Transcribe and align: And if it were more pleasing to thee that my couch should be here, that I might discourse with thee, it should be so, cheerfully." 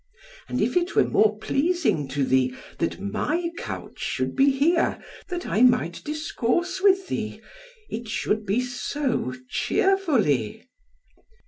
And 0.49 0.59
if 0.63 0.75
it 0.75 0.95
were 0.95 1.03
more 1.07 1.37
pleasing 1.37 2.07
to 2.07 2.23
thee 2.23 2.55
that 2.79 2.99
my 2.99 3.51
couch 3.59 3.99
should 3.99 4.35
be 4.35 4.49
here, 4.49 4.99
that 5.29 5.45
I 5.45 5.61
might 5.61 6.03
discourse 6.03 6.81
with 6.81 7.07
thee, 7.07 7.39
it 7.87 8.07
should 8.07 8.43
be 8.43 8.61
so, 8.61 9.35
cheerfully." 9.47 10.67